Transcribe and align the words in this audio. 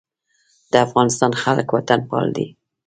د 0.71 0.73
افغانستان 0.85 1.31
خلک 1.41 1.67
وطنپال 1.71 2.27
دي 2.35 2.47